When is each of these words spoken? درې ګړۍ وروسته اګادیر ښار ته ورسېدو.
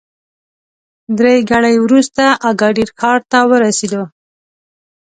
درې 1.17 1.33
ګړۍ 1.49 1.75
وروسته 1.85 2.23
اګادیر 2.49 2.89
ښار 2.99 3.19
ته 3.31 3.39
ورسېدو. 3.49 4.03